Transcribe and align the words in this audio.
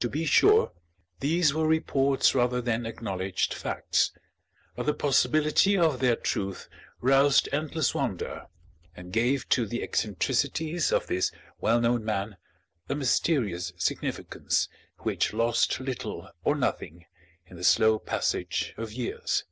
To 0.00 0.08
be 0.10 0.26
sure, 0.26 0.70
these 1.20 1.54
were 1.54 1.66
reports 1.66 2.34
rather 2.34 2.60
than 2.60 2.84
acknowledged 2.84 3.54
facts, 3.54 4.12
but 4.76 4.84
the 4.84 4.92
possibility 4.92 5.78
of 5.78 5.98
their 5.98 6.14
truth 6.14 6.68
roused 7.00 7.48
endless 7.52 7.94
wonder 7.94 8.48
and 8.94 9.14
gave 9.14 9.48
to 9.48 9.64
the 9.64 9.82
eccentricities 9.82 10.92
of 10.92 11.06
this 11.06 11.32
well 11.58 11.80
known 11.80 12.04
man 12.04 12.36
a 12.90 12.94
mysterious 12.94 13.72
significance 13.78 14.68
which 14.98 15.32
lost 15.32 15.80
little 15.80 16.28
or 16.44 16.54
nothing 16.54 17.06
in 17.46 17.56
the 17.56 17.64
slow 17.64 17.98
passage 17.98 18.74
of 18.76 18.92
years. 18.92 19.44